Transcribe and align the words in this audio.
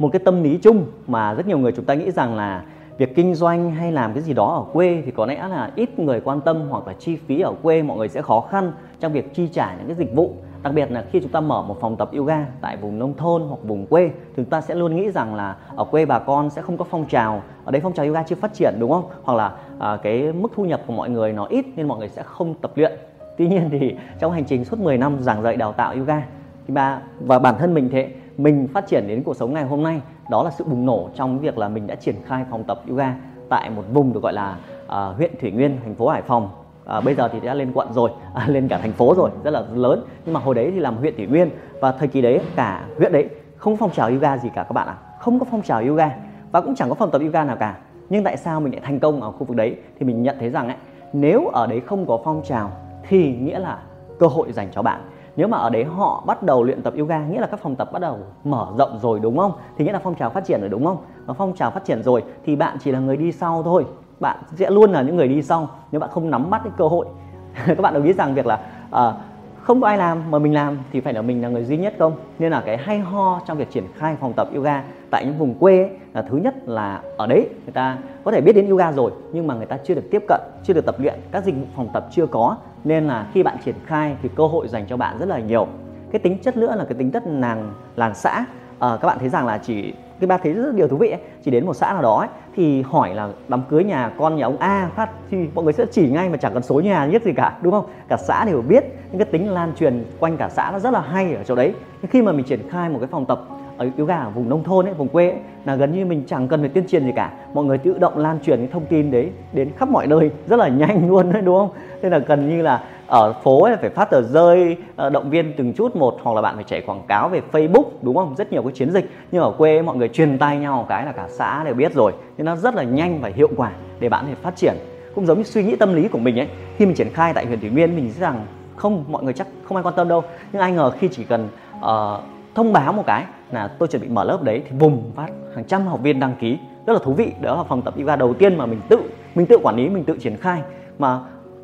một 0.00 0.08
cái 0.12 0.20
tâm 0.24 0.42
lý 0.42 0.58
chung 0.62 0.86
mà 1.06 1.34
rất 1.34 1.46
nhiều 1.46 1.58
người 1.58 1.72
chúng 1.72 1.84
ta 1.84 1.94
nghĩ 1.94 2.10
rằng 2.10 2.36
là 2.36 2.64
việc 2.98 3.14
kinh 3.14 3.34
doanh 3.34 3.70
hay 3.70 3.92
làm 3.92 4.12
cái 4.12 4.22
gì 4.22 4.32
đó 4.32 4.54
ở 4.54 4.72
quê 4.72 5.02
thì 5.04 5.10
có 5.10 5.26
lẽ 5.26 5.48
là 5.48 5.70
ít 5.74 5.98
người 5.98 6.20
quan 6.20 6.40
tâm 6.40 6.68
hoặc 6.70 6.86
là 6.86 6.92
chi 6.98 7.16
phí 7.16 7.40
ở 7.40 7.54
quê 7.62 7.82
mọi 7.82 7.98
người 7.98 8.08
sẽ 8.08 8.22
khó 8.22 8.40
khăn 8.40 8.72
trong 9.00 9.12
việc 9.12 9.34
chi 9.34 9.48
trả 9.52 9.74
những 9.74 9.86
cái 9.86 9.96
dịch 9.96 10.14
vụ. 10.14 10.32
Đặc 10.62 10.74
biệt 10.74 10.90
là 10.90 11.04
khi 11.10 11.20
chúng 11.20 11.30
ta 11.30 11.40
mở 11.40 11.62
một 11.62 11.80
phòng 11.80 11.96
tập 11.96 12.10
yoga 12.16 12.46
tại 12.60 12.76
vùng 12.76 12.98
nông 12.98 13.16
thôn 13.16 13.42
hoặc 13.42 13.58
vùng 13.62 13.86
quê 13.86 14.10
chúng 14.36 14.44
ta 14.44 14.60
sẽ 14.60 14.74
luôn 14.74 14.96
nghĩ 14.96 15.10
rằng 15.10 15.34
là 15.34 15.56
ở 15.76 15.84
quê 15.84 16.06
bà 16.06 16.18
con 16.18 16.50
sẽ 16.50 16.62
không 16.62 16.76
có 16.76 16.84
phong 16.90 17.06
trào 17.08 17.42
ở 17.64 17.72
đây 17.72 17.80
phong 17.80 17.92
trào 17.92 18.06
yoga 18.06 18.22
chưa 18.22 18.36
phát 18.36 18.54
triển 18.54 18.74
đúng 18.78 18.90
không? 18.90 19.04
Hoặc 19.22 19.34
là 19.34 19.52
à, 19.78 19.98
cái 20.02 20.32
mức 20.32 20.52
thu 20.56 20.64
nhập 20.64 20.80
của 20.86 20.92
mọi 20.92 21.10
người 21.10 21.32
nó 21.32 21.44
ít 21.44 21.66
nên 21.76 21.88
mọi 21.88 21.98
người 21.98 22.08
sẽ 22.08 22.22
không 22.22 22.54
tập 22.54 22.72
luyện. 22.74 22.92
Tuy 23.38 23.48
nhiên 23.48 23.68
thì 23.70 23.96
trong 24.18 24.32
hành 24.32 24.44
trình 24.44 24.64
suốt 24.64 24.78
10 24.78 24.98
năm 24.98 25.16
giảng 25.20 25.42
dạy 25.42 25.56
đào 25.56 25.72
tạo 25.72 25.94
yoga 25.94 26.22
thì 26.66 26.74
bà 26.74 27.00
và 27.20 27.38
bản 27.38 27.54
thân 27.58 27.74
mình 27.74 27.88
thế 27.92 28.10
mình 28.42 28.68
phát 28.74 28.86
triển 28.86 29.08
đến 29.08 29.22
cuộc 29.22 29.36
sống 29.36 29.54
ngày 29.54 29.64
hôm 29.64 29.82
nay 29.82 30.00
đó 30.30 30.42
là 30.42 30.50
sự 30.50 30.64
bùng 30.64 30.86
nổ 30.86 31.08
trong 31.14 31.38
việc 31.38 31.58
là 31.58 31.68
mình 31.68 31.86
đã 31.86 31.94
triển 31.94 32.14
khai 32.24 32.44
phòng 32.50 32.64
tập 32.64 32.82
yoga 32.88 33.14
tại 33.48 33.70
một 33.70 33.82
vùng 33.92 34.12
được 34.12 34.22
gọi 34.22 34.32
là 34.32 34.56
uh, 34.84 35.16
huyện 35.16 35.30
Thủy 35.40 35.50
Nguyên, 35.50 35.78
thành 35.84 35.94
phố 35.94 36.08
Hải 36.08 36.22
Phòng. 36.22 36.48
À, 36.86 37.00
bây 37.00 37.14
giờ 37.14 37.28
thì 37.28 37.40
đã 37.40 37.54
lên 37.54 37.72
quận 37.74 37.92
rồi, 37.92 38.10
à, 38.34 38.44
lên 38.48 38.68
cả 38.68 38.78
thành 38.78 38.92
phố 38.92 39.14
rồi, 39.16 39.30
rất 39.44 39.50
là 39.50 39.62
lớn. 39.74 40.04
Nhưng 40.24 40.34
mà 40.34 40.40
hồi 40.40 40.54
đấy 40.54 40.70
thì 40.74 40.80
làm 40.80 40.96
huyện 40.96 41.16
Thủy 41.16 41.26
Nguyên 41.26 41.50
và 41.80 41.92
thời 41.92 42.08
kỳ 42.08 42.20
đấy 42.20 42.40
cả 42.56 42.84
huyện 42.96 43.12
đấy 43.12 43.28
không 43.56 43.76
phong 43.76 43.90
trào 43.90 44.08
yoga 44.08 44.38
gì 44.38 44.48
cả 44.54 44.62
các 44.62 44.72
bạn 44.72 44.86
ạ, 44.88 44.96
à. 44.98 45.18
không 45.18 45.38
có 45.38 45.46
phong 45.50 45.62
trào 45.62 45.82
yoga 45.82 46.10
và 46.52 46.60
cũng 46.60 46.74
chẳng 46.74 46.88
có 46.88 46.94
phòng 46.94 47.10
tập 47.10 47.20
yoga 47.22 47.44
nào 47.44 47.56
cả. 47.56 47.78
Nhưng 48.10 48.24
tại 48.24 48.36
sao 48.36 48.60
mình 48.60 48.72
lại 48.72 48.82
thành 48.84 49.00
công 49.00 49.20
ở 49.20 49.30
khu 49.30 49.44
vực 49.44 49.56
đấy? 49.56 49.76
Thì 49.98 50.06
mình 50.06 50.22
nhận 50.22 50.36
thấy 50.40 50.50
rằng 50.50 50.68
ấy, 50.68 50.76
nếu 51.12 51.46
ở 51.46 51.66
đấy 51.66 51.80
không 51.80 52.06
có 52.06 52.18
phong 52.24 52.42
trào 52.44 52.72
thì 53.08 53.34
nghĩa 53.34 53.58
là 53.58 53.78
cơ 54.18 54.26
hội 54.26 54.52
dành 54.52 54.68
cho 54.72 54.82
bạn 54.82 55.00
nếu 55.40 55.48
mà 55.48 55.58
ở 55.58 55.70
đấy 55.70 55.84
họ 55.84 56.22
bắt 56.26 56.42
đầu 56.42 56.64
luyện 56.64 56.82
tập 56.82 56.94
yoga 56.98 57.24
nghĩa 57.24 57.40
là 57.40 57.46
các 57.46 57.60
phòng 57.60 57.76
tập 57.76 57.92
bắt 57.92 57.98
đầu 57.98 58.18
mở 58.44 58.66
rộng 58.78 58.98
rồi 59.02 59.20
đúng 59.20 59.38
không? 59.38 59.52
Thì 59.78 59.84
nghĩa 59.84 59.92
là 59.92 59.98
phong 59.98 60.14
trào 60.14 60.30
phát 60.30 60.44
triển 60.44 60.60
rồi 60.60 60.68
đúng 60.68 60.84
không? 60.84 60.96
Và 61.26 61.34
phong 61.34 61.52
trào 61.56 61.70
phát 61.70 61.84
triển 61.84 62.02
rồi 62.02 62.22
thì 62.46 62.56
bạn 62.56 62.76
chỉ 62.80 62.92
là 62.92 62.98
người 62.98 63.16
đi 63.16 63.32
sau 63.32 63.62
thôi. 63.62 63.84
Bạn 64.20 64.36
sẽ 64.56 64.70
luôn 64.70 64.90
là 64.90 65.02
những 65.02 65.16
người 65.16 65.28
đi 65.28 65.42
sau 65.42 65.68
nếu 65.92 66.00
bạn 66.00 66.10
không 66.10 66.30
nắm 66.30 66.50
bắt 66.50 66.60
cái 66.64 66.72
cơ 66.76 66.88
hội. 66.88 67.06
Các 67.66 67.80
bạn 67.80 67.94
đồng 67.94 68.04
ý 68.04 68.12
rằng 68.12 68.34
việc 68.34 68.46
là 68.46 68.60
uh, 68.90 69.14
không 69.60 69.80
có 69.80 69.86
ai 69.86 69.98
làm 69.98 70.30
mà 70.30 70.38
mình 70.38 70.54
làm 70.54 70.78
thì 70.92 71.00
phải 71.00 71.12
là 71.12 71.22
mình 71.22 71.42
là 71.42 71.48
người 71.48 71.64
duy 71.64 71.76
nhất 71.76 71.94
không? 71.98 72.12
Nên 72.38 72.52
là 72.52 72.62
cái 72.66 72.76
hay 72.76 72.98
ho 72.98 73.40
trong 73.46 73.58
việc 73.58 73.70
triển 73.70 73.84
khai 73.94 74.16
phòng 74.20 74.32
tập 74.32 74.48
yoga 74.54 74.82
tại 75.10 75.24
những 75.24 75.38
vùng 75.38 75.54
quê 75.54 75.78
ấy, 75.78 75.90
là 76.14 76.22
thứ 76.22 76.36
nhất 76.36 76.54
là 76.68 77.02
ở 77.16 77.26
đấy 77.26 77.48
người 77.64 77.72
ta 77.72 77.98
có 78.24 78.30
thể 78.30 78.40
biết 78.40 78.52
đến 78.52 78.70
yoga 78.70 78.92
rồi 78.92 79.10
nhưng 79.32 79.46
mà 79.46 79.54
người 79.54 79.66
ta 79.66 79.76
chưa 79.84 79.94
được 79.94 80.04
tiếp 80.10 80.24
cận 80.28 80.40
chưa 80.64 80.74
được 80.74 80.86
tập 80.86 80.94
luyện. 80.98 81.14
Các 81.32 81.44
dịch 81.44 81.54
vụ 81.54 81.66
phòng 81.76 81.88
tập 81.92 82.06
chưa 82.10 82.26
có 82.26 82.56
nên 82.84 83.06
là 83.06 83.26
khi 83.32 83.42
bạn 83.42 83.56
triển 83.64 83.74
khai 83.86 84.16
thì 84.22 84.28
cơ 84.36 84.46
hội 84.46 84.68
dành 84.68 84.86
cho 84.86 84.96
bạn 84.96 85.18
rất 85.18 85.28
là 85.28 85.38
nhiều. 85.38 85.66
Cái 86.12 86.18
tính 86.18 86.38
chất 86.38 86.56
nữa 86.56 86.74
là 86.78 86.84
cái 86.84 86.94
tính 86.98 87.10
chất 87.10 87.22
làng 87.26 87.74
làng 87.96 88.14
xã. 88.14 88.44
À, 88.78 88.98
các 89.00 89.08
bạn 89.08 89.18
thấy 89.18 89.28
rằng 89.28 89.46
là 89.46 89.58
chỉ 89.58 89.94
cái 90.20 90.26
ba 90.26 90.36
thấy 90.36 90.52
rất 90.52 90.74
điều 90.74 90.88
thú 90.88 90.96
vị 90.96 91.10
ấy, 91.10 91.20
chỉ 91.44 91.50
đến 91.50 91.66
một 91.66 91.74
xã 91.74 91.92
nào 91.92 92.02
đó 92.02 92.18
ấy, 92.18 92.28
thì 92.56 92.82
hỏi 92.82 93.14
là 93.14 93.28
đám 93.48 93.62
cưới 93.68 93.84
nhà 93.84 94.10
con 94.18 94.36
nhà 94.36 94.44
ông 94.44 94.56
A 94.56 94.90
phát 94.96 95.10
thì 95.30 95.48
mọi 95.54 95.64
người 95.64 95.72
sẽ 95.72 95.86
chỉ 95.92 96.10
ngay 96.10 96.28
mà 96.28 96.36
chẳng 96.36 96.54
cần 96.54 96.62
số 96.62 96.80
nhà 96.80 97.06
nhất 97.06 97.22
gì 97.22 97.32
cả 97.32 97.58
đúng 97.62 97.72
không? 97.72 97.84
Cả 98.08 98.16
xã 98.16 98.44
đều 98.44 98.62
biết. 98.62 98.84
Những 99.10 99.18
cái 99.18 99.32
tính 99.32 99.50
lan 99.50 99.72
truyền 99.78 100.04
quanh 100.18 100.36
cả 100.36 100.48
xã 100.48 100.70
nó 100.72 100.78
rất 100.78 100.90
là 100.90 101.00
hay 101.00 101.34
ở 101.34 101.44
chỗ 101.44 101.54
đấy. 101.54 101.74
Nhưng 102.02 102.10
khi 102.10 102.22
mà 102.22 102.32
mình 102.32 102.46
triển 102.46 102.68
khai 102.68 102.88
một 102.88 102.98
cái 102.98 103.08
phòng 103.10 103.26
tập 103.26 103.40
Ờ, 103.80 103.86
ở 103.86 103.90
yoga 103.98 104.16
ở 104.16 104.30
vùng 104.30 104.48
nông 104.48 104.64
thôn 104.64 104.86
ấy, 104.86 104.94
vùng 104.94 105.08
quê 105.08 105.30
ấy, 105.30 105.38
là 105.64 105.74
gần 105.74 105.92
như 105.92 106.06
mình 106.06 106.22
chẳng 106.26 106.48
cần 106.48 106.60
phải 106.60 106.68
tuyên 106.68 106.86
truyền 106.88 107.04
gì 107.04 107.12
cả. 107.16 107.32
Mọi 107.54 107.64
người 107.64 107.78
tự 107.78 107.98
động 107.98 108.18
lan 108.18 108.38
truyền 108.42 108.58
cái 108.58 108.68
thông 108.72 108.86
tin 108.86 109.10
đấy 109.10 109.30
đến 109.52 109.70
khắp 109.76 109.88
mọi 109.88 110.06
nơi 110.06 110.30
rất 110.46 110.56
là 110.58 110.68
nhanh 110.68 111.08
luôn 111.08 111.32
đấy 111.32 111.42
đúng 111.42 111.58
không? 111.58 111.70
Nên 112.02 112.12
là 112.12 112.18
gần 112.18 112.48
như 112.48 112.62
là 112.62 112.84
ở 113.06 113.32
phố 113.32 113.62
ấy 113.62 113.76
phải 113.76 113.90
phát 113.90 114.10
tờ 114.10 114.22
rơi 114.22 114.76
ờ, 114.96 115.10
động 115.10 115.30
viên 115.30 115.52
từng 115.56 115.72
chút 115.72 115.96
một 115.96 116.16
hoặc 116.22 116.34
là 116.34 116.42
bạn 116.42 116.54
phải 116.54 116.64
chạy 116.64 116.80
quảng 116.80 117.02
cáo 117.08 117.28
về 117.28 117.40
Facebook 117.52 117.84
đúng 118.02 118.16
không? 118.16 118.34
Rất 118.38 118.52
nhiều 118.52 118.62
cái 118.62 118.72
chiến 118.72 118.90
dịch. 118.90 119.10
Nhưng 119.32 119.42
ở 119.42 119.50
quê 119.58 119.76
ấy, 119.76 119.82
mọi 119.82 119.96
người 119.96 120.08
truyền 120.08 120.38
tay 120.38 120.58
nhau 120.58 120.86
cái 120.88 121.04
là 121.04 121.12
cả 121.12 121.26
xã 121.28 121.64
đều 121.64 121.74
biết 121.74 121.94
rồi. 121.94 122.12
Nên 122.36 122.44
nó 122.44 122.56
rất 122.56 122.74
là 122.74 122.82
nhanh 122.82 123.20
và 123.20 123.30
hiệu 123.34 123.48
quả 123.56 123.72
để 124.00 124.08
bạn 124.08 124.26
thể 124.26 124.34
phát 124.42 124.56
triển. 124.56 124.74
Cũng 125.14 125.26
giống 125.26 125.38
như 125.38 125.44
suy 125.44 125.64
nghĩ 125.64 125.76
tâm 125.76 125.94
lý 125.94 126.08
của 126.08 126.18
mình 126.18 126.38
ấy 126.38 126.48
khi 126.76 126.86
mình 126.86 126.94
triển 126.94 127.10
khai 127.12 127.32
tại 127.34 127.46
huyện 127.46 127.60
thủy 127.60 127.70
nguyên 127.70 127.96
mình 127.96 128.04
nghĩ 128.04 128.12
rằng 128.12 128.46
không 128.76 129.04
mọi 129.08 129.22
người 129.22 129.32
chắc 129.32 129.46
không 129.64 129.76
ai 129.76 129.82
quan 129.82 129.94
tâm 129.94 130.08
đâu. 130.08 130.22
Nhưng 130.52 130.62
ai 130.62 130.72
ngờ 130.72 130.90
khi 130.90 131.08
chỉ 131.12 131.24
cần 131.24 131.48
uh, 131.78 132.20
thông 132.54 132.72
báo 132.72 132.92
một 132.92 133.02
cái 133.06 133.24
là 133.52 133.68
tôi 133.68 133.88
chuẩn 133.88 134.02
bị 134.02 134.08
mở 134.08 134.24
lớp 134.24 134.42
đấy 134.42 134.62
thì 134.64 134.76
bùng 134.78 135.12
phát 135.16 135.28
hàng 135.54 135.64
trăm 135.64 135.86
học 135.86 136.00
viên 136.02 136.20
đăng 136.20 136.34
ký. 136.40 136.58
Rất 136.86 136.92
là 136.92 136.98
thú 137.04 137.12
vị 137.12 137.32
đó 137.40 137.56
là 137.56 137.62
phòng 137.62 137.82
tập 137.82 137.94
yoga 137.98 138.16
đầu 138.16 138.34
tiên 138.34 138.58
mà 138.58 138.66
mình 138.66 138.80
tự 138.88 138.98
mình 139.34 139.46
tự 139.46 139.58
quản 139.62 139.76
lý 139.76 139.88
mình 139.88 140.04
tự 140.04 140.16
triển 140.20 140.36
khai. 140.36 140.62
Mà 140.98 141.18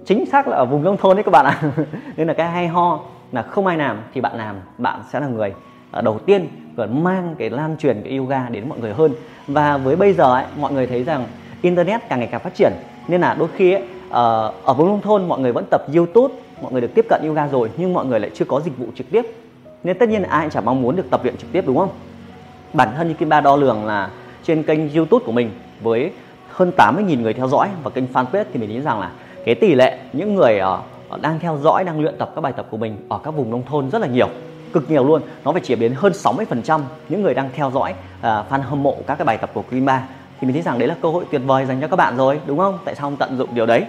chính 0.04 0.26
xác 0.26 0.48
là 0.48 0.56
ở 0.56 0.64
vùng 0.64 0.84
nông 0.84 0.96
thôn 0.96 1.16
đấy 1.16 1.22
các 1.22 1.30
bạn 1.30 1.46
ạ. 1.46 1.62
Nên 2.16 2.26
là 2.26 2.34
cái 2.34 2.50
hay 2.50 2.68
ho 2.68 3.00
là 3.32 3.42
không 3.42 3.66
ai 3.66 3.76
làm 3.76 4.02
thì 4.14 4.20
bạn 4.20 4.36
làm 4.36 4.56
bạn 4.78 5.00
sẽ 5.12 5.20
là 5.20 5.26
người 5.26 5.54
ờ, 5.90 6.02
đầu 6.02 6.18
tiên 6.18 6.48
và 6.76 6.86
mang 6.86 7.34
cái 7.38 7.50
lan 7.50 7.76
truyền 7.78 8.02
cái 8.04 8.16
yoga 8.16 8.48
đến 8.48 8.68
mọi 8.68 8.78
người 8.78 8.92
hơn. 8.92 9.12
Và 9.46 9.76
với 9.76 9.96
bây 9.96 10.12
giờ 10.12 10.34
ấy, 10.34 10.44
mọi 10.60 10.72
người 10.72 10.86
thấy 10.86 11.04
rằng 11.04 11.26
internet 11.62 12.00
càng 12.08 12.18
ngày 12.18 12.28
càng 12.32 12.40
phát 12.40 12.54
triển 12.54 12.72
nên 13.08 13.20
là 13.20 13.34
đôi 13.38 13.48
khi 13.56 13.72
ấy, 13.72 13.84
ờ, 14.10 14.52
ở 14.64 14.74
vùng 14.74 14.86
nông 14.86 15.00
thôn 15.00 15.28
mọi 15.28 15.40
người 15.40 15.52
vẫn 15.52 15.64
tập 15.70 15.80
youtube 15.94 16.34
mọi 16.62 16.72
người 16.72 16.80
được 16.80 16.90
tiếp 16.94 17.06
cận 17.08 17.22
yoga 17.24 17.48
rồi 17.48 17.70
nhưng 17.76 17.92
mọi 17.92 18.06
người 18.06 18.20
lại 18.20 18.30
chưa 18.34 18.44
có 18.44 18.60
dịch 18.60 18.78
vụ 18.78 18.86
trực 18.94 19.10
tiếp 19.10 19.22
nên 19.84 19.98
tất 19.98 20.08
nhiên 20.08 20.22
là 20.22 20.28
ai 20.28 20.44
cũng 20.44 20.50
chẳng 20.50 20.64
mong 20.64 20.82
muốn 20.82 20.96
được 20.96 21.10
tập 21.10 21.20
luyện 21.24 21.36
trực 21.36 21.52
tiếp 21.52 21.64
đúng 21.66 21.78
không? 21.78 21.90
Bản 22.72 22.88
thân 22.96 23.08
như 23.08 23.14
Kim 23.14 23.28
Ba 23.28 23.40
đo 23.40 23.56
lường 23.56 23.84
là 23.84 24.10
trên 24.44 24.62
kênh 24.62 24.94
YouTube 24.94 25.24
của 25.26 25.32
mình 25.32 25.50
với 25.82 26.12
hơn 26.48 26.72
80.000 26.76 27.22
người 27.22 27.32
theo 27.32 27.48
dõi 27.48 27.68
và 27.82 27.90
kênh 27.90 28.04
fanpage 28.12 28.44
thì 28.52 28.60
mình 28.60 28.70
nghĩ 28.70 28.80
rằng 28.80 29.00
là 29.00 29.10
cái 29.44 29.54
tỷ 29.54 29.74
lệ 29.74 29.98
những 30.12 30.34
người 30.34 30.60
uh, 31.14 31.20
đang 31.20 31.38
theo 31.38 31.58
dõi 31.62 31.84
đang 31.84 32.00
luyện 32.00 32.14
tập 32.18 32.32
các 32.34 32.40
bài 32.40 32.52
tập 32.52 32.66
của 32.70 32.76
mình 32.76 32.96
ở 33.08 33.18
các 33.24 33.30
vùng 33.30 33.50
nông 33.50 33.62
thôn 33.66 33.90
rất 33.90 33.98
là 33.98 34.06
nhiều 34.06 34.28
cực 34.72 34.90
nhiều 34.90 35.04
luôn. 35.04 35.22
Nó 35.44 35.52
phải 35.52 35.60
chiếm 35.60 35.80
đến 35.80 35.94
hơn 35.96 36.12
60% 36.12 36.80
những 37.08 37.22
người 37.22 37.34
đang 37.34 37.50
theo 37.54 37.70
dõi 37.70 37.94
uh, 38.18 38.24
fan 38.24 38.62
hâm 38.62 38.82
mộ 38.82 38.96
các 39.06 39.14
cái 39.14 39.24
bài 39.24 39.38
tập 39.38 39.50
của 39.54 39.62
Kim 39.62 39.84
Ba. 39.84 40.02
Thì 40.40 40.46
mình 40.46 40.52
thấy 40.52 40.62
rằng 40.62 40.78
đấy 40.78 40.88
là 40.88 40.96
cơ 41.02 41.08
hội 41.08 41.24
tuyệt 41.30 41.42
vời 41.46 41.66
dành 41.66 41.80
cho 41.80 41.88
các 41.88 41.96
bạn 41.96 42.16
rồi 42.16 42.40
đúng 42.46 42.58
không? 42.58 42.78
Tại 42.84 42.94
sao 42.94 43.02
không 43.02 43.16
tận 43.16 43.38
dụng 43.38 43.48
điều 43.54 43.66
đấy? 43.66 43.84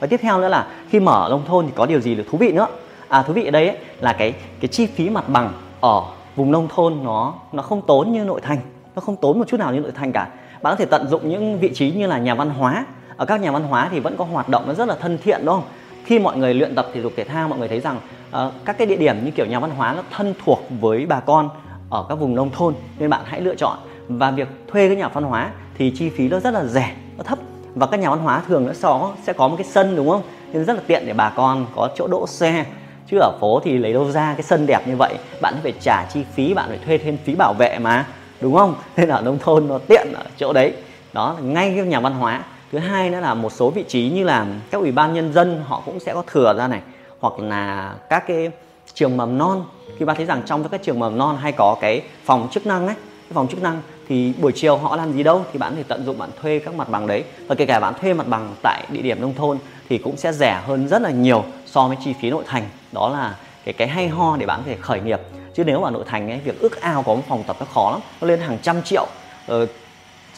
Và 0.00 0.06
tiếp 0.06 0.20
theo 0.22 0.40
nữa 0.40 0.48
là 0.48 0.66
khi 0.90 1.00
mở 1.00 1.26
nông 1.30 1.44
thôn 1.46 1.66
thì 1.66 1.72
có 1.76 1.86
điều 1.86 2.00
gì 2.00 2.14
được 2.14 2.24
thú 2.30 2.38
vị 2.38 2.52
nữa? 2.52 2.66
À 3.12 3.22
thú 3.22 3.32
vị 3.32 3.44
ở 3.44 3.50
đây 3.50 3.68
ấy, 3.68 3.76
là 4.00 4.12
cái 4.12 4.34
cái 4.60 4.68
chi 4.68 4.86
phí 4.86 5.10
mặt 5.10 5.28
bằng 5.28 5.52
ở 5.80 6.02
vùng 6.36 6.50
nông 6.50 6.68
thôn 6.68 6.98
nó 7.04 7.34
nó 7.52 7.62
không 7.62 7.82
tốn 7.82 8.12
như 8.12 8.24
nội 8.24 8.40
thành 8.40 8.58
nó 8.94 9.00
không 9.00 9.16
tốn 9.16 9.38
một 9.38 9.44
chút 9.48 9.56
nào 9.56 9.74
như 9.74 9.80
nội 9.80 9.92
thành 9.94 10.12
cả. 10.12 10.28
Bạn 10.62 10.72
có 10.72 10.76
thể 10.76 10.84
tận 10.84 11.08
dụng 11.08 11.28
những 11.28 11.58
vị 11.58 11.70
trí 11.74 11.90
như 11.90 12.06
là 12.06 12.18
nhà 12.18 12.34
văn 12.34 12.50
hóa. 12.50 12.86
Ở 13.16 13.26
các 13.26 13.40
nhà 13.40 13.50
văn 13.50 13.62
hóa 13.62 13.88
thì 13.90 14.00
vẫn 14.00 14.16
có 14.16 14.24
hoạt 14.24 14.48
động 14.48 14.64
nó 14.66 14.74
rất 14.74 14.88
là 14.88 14.94
thân 14.94 15.18
thiện 15.24 15.40
đúng 15.44 15.54
không? 15.54 15.64
Khi 16.04 16.18
mọi 16.18 16.36
người 16.36 16.54
luyện 16.54 16.74
tập 16.74 16.86
thể 16.94 17.02
dục 17.02 17.12
thể 17.16 17.24
thao 17.24 17.48
mọi 17.48 17.58
người 17.58 17.68
thấy 17.68 17.80
rằng 17.80 17.96
uh, 18.30 18.52
các 18.64 18.78
cái 18.78 18.86
địa 18.86 18.96
điểm 18.96 19.24
như 19.24 19.30
kiểu 19.30 19.46
nhà 19.46 19.60
văn 19.60 19.70
hóa 19.70 19.94
nó 19.96 20.02
thân 20.10 20.34
thuộc 20.44 20.62
với 20.80 21.06
bà 21.06 21.20
con 21.20 21.48
ở 21.90 22.06
các 22.08 22.14
vùng 22.14 22.34
nông 22.34 22.50
thôn 22.50 22.74
nên 22.98 23.10
bạn 23.10 23.20
hãy 23.24 23.40
lựa 23.40 23.54
chọn. 23.54 23.78
Và 24.08 24.30
việc 24.30 24.48
thuê 24.68 24.88
cái 24.88 24.96
nhà 24.96 25.08
văn 25.08 25.24
hóa 25.24 25.50
thì 25.78 25.92
chi 25.96 26.10
phí 26.10 26.28
nó 26.28 26.40
rất 26.40 26.54
là 26.54 26.64
rẻ 26.64 26.94
nó 27.16 27.24
thấp. 27.24 27.38
Và 27.74 27.86
các 27.86 28.00
nhà 28.00 28.10
văn 28.10 28.18
hóa 28.18 28.42
thường 28.48 28.66
nó 28.66 28.72
sẽ 28.72 28.88
sẽ 29.22 29.32
có 29.32 29.48
một 29.48 29.56
cái 29.58 29.66
sân 29.66 29.96
đúng 29.96 30.08
không? 30.08 30.22
Nên 30.52 30.64
rất 30.64 30.74
là 30.74 30.82
tiện 30.86 31.06
để 31.06 31.12
bà 31.12 31.30
con 31.36 31.66
có 31.74 31.88
chỗ 31.96 32.06
đỗ 32.06 32.26
xe 32.26 32.64
chứ 33.10 33.18
ở 33.18 33.32
phố 33.40 33.60
thì 33.64 33.78
lấy 33.78 33.92
đâu 33.92 34.10
ra 34.10 34.34
cái 34.34 34.42
sân 34.42 34.66
đẹp 34.66 34.88
như 34.88 34.96
vậy? 34.96 35.14
Bạn 35.40 35.54
phải 35.62 35.72
trả 35.80 36.04
chi 36.04 36.24
phí, 36.34 36.54
bạn 36.54 36.68
phải 36.68 36.78
thuê 36.86 36.98
thêm 36.98 37.16
phí 37.24 37.34
bảo 37.34 37.54
vệ 37.58 37.78
mà. 37.78 38.06
Đúng 38.40 38.54
không? 38.54 38.74
Nên 38.96 39.08
ở 39.08 39.20
nông 39.20 39.38
thôn 39.38 39.68
nó 39.68 39.78
tiện 39.78 40.12
ở 40.14 40.24
chỗ 40.36 40.52
đấy. 40.52 40.72
Đó 41.12 41.32
là 41.32 41.40
ngay 41.40 41.72
cái 41.76 41.86
nhà 41.86 42.00
văn 42.00 42.12
hóa. 42.12 42.42
Thứ 42.72 42.78
hai 42.78 43.10
nữa 43.10 43.20
là 43.20 43.34
một 43.34 43.52
số 43.52 43.70
vị 43.70 43.84
trí 43.88 44.08
như 44.08 44.24
là 44.24 44.46
các 44.70 44.80
ủy 44.80 44.92
ban 44.92 45.14
nhân 45.14 45.32
dân, 45.32 45.62
họ 45.66 45.82
cũng 45.86 46.00
sẽ 46.00 46.14
có 46.14 46.22
thừa 46.26 46.54
ra 46.58 46.68
này. 46.68 46.80
Hoặc 47.20 47.38
là 47.38 47.94
các 48.08 48.24
cái 48.26 48.50
trường 48.94 49.16
mầm 49.16 49.38
non. 49.38 49.64
Khi 49.98 50.04
bạn 50.04 50.16
thấy 50.16 50.26
rằng 50.26 50.42
trong 50.46 50.68
các 50.68 50.82
trường 50.82 50.98
mầm 50.98 51.18
non 51.18 51.36
hay 51.40 51.52
có 51.52 51.76
cái 51.80 52.02
phòng 52.24 52.48
chức 52.50 52.66
năng 52.66 52.86
ấy, 52.86 52.94
cái 52.94 53.34
phòng 53.34 53.48
chức 53.48 53.62
năng 53.62 53.80
thì 54.08 54.32
buổi 54.40 54.52
chiều 54.52 54.76
họ 54.76 54.96
làm 54.96 55.12
gì 55.12 55.22
đâu 55.22 55.44
thì 55.52 55.58
bạn 55.58 55.76
thể 55.76 55.82
tận 55.88 56.04
dụng 56.04 56.18
bạn 56.18 56.30
thuê 56.42 56.58
các 56.58 56.74
mặt 56.74 56.88
bằng 56.88 57.06
đấy. 57.06 57.24
Và 57.46 57.54
kể 57.54 57.66
cả 57.66 57.80
bạn 57.80 57.94
thuê 58.00 58.14
mặt 58.14 58.28
bằng 58.28 58.54
tại 58.62 58.84
địa 58.88 59.02
điểm 59.02 59.20
nông 59.20 59.34
thôn 59.34 59.58
thì 59.88 59.98
cũng 59.98 60.16
sẽ 60.16 60.32
rẻ 60.32 60.62
hơn 60.66 60.88
rất 60.88 61.02
là 61.02 61.10
nhiều 61.10 61.44
so 61.66 61.88
với 61.88 61.96
chi 62.04 62.14
phí 62.20 62.30
nội 62.30 62.44
thành 62.46 62.62
đó 62.92 63.08
là 63.08 63.36
cái 63.64 63.72
cái 63.72 63.88
hay 63.88 64.08
ho 64.08 64.36
để 64.36 64.46
bạn 64.46 64.60
có 64.60 64.66
thể 64.66 64.76
khởi 64.80 65.00
nghiệp. 65.00 65.20
Chứ 65.54 65.64
nếu 65.64 65.80
mà 65.80 65.90
nội 65.90 66.04
thành 66.06 66.30
ấy 66.30 66.40
việc 66.44 66.60
ước 66.60 66.80
ao 66.80 67.02
có 67.02 67.14
một 67.14 67.22
phòng 67.28 67.44
tập 67.46 67.56
nó 67.60 67.66
khó 67.74 67.90
lắm 67.90 68.00
nó 68.20 68.26
lên 68.26 68.40
hàng 68.40 68.58
trăm 68.62 68.82
triệu. 68.82 69.06
Ờ, 69.46 69.66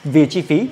vì 0.05 0.26
chi 0.26 0.43
phí 0.43 0.69